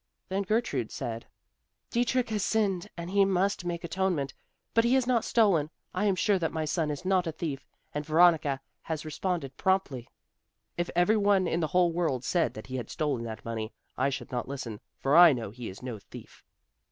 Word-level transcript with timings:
Then 0.29 0.41
Gertrude 0.41 0.89
said, 0.89 1.27
"Dietrich 1.91 2.29
has 2.31 2.43
sinned 2.43 2.89
and 2.97 3.11
he 3.11 3.23
must 3.23 3.65
make 3.65 3.83
atonement, 3.83 4.33
but 4.73 4.83
he 4.83 4.95
has 4.95 5.05
not 5.05 5.23
stolen; 5.23 5.69
I 5.93 6.05
am 6.05 6.15
sure 6.15 6.39
that 6.39 6.51
my 6.51 6.65
son 6.65 6.89
is 6.89 7.05
not 7.05 7.27
a 7.27 7.31
thief." 7.31 7.67
And 7.93 8.03
Veronica 8.03 8.61
had 8.81 9.05
responded 9.05 9.57
promptly, 9.57 10.07
"If 10.75 10.89
every 10.95 11.17
one 11.17 11.45
in 11.45 11.59
the 11.59 11.67
whole 11.67 11.91
world 11.91 12.23
said 12.23 12.55
that 12.55 12.65
he 12.65 12.77
had 12.77 12.89
stolen 12.89 13.21
that 13.25 13.45
money, 13.45 13.73
I 13.95 14.09
should 14.09 14.31
not 14.31 14.47
listen; 14.47 14.79
for 14.97 15.15
I 15.15 15.33
know 15.33 15.51
he 15.51 15.69
is 15.69 15.83
no 15.83 15.99
thief." 15.99 16.43